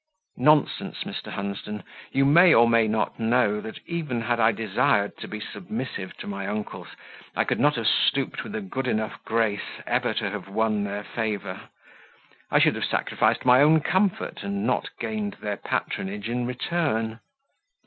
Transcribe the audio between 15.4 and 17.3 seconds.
patronage in return."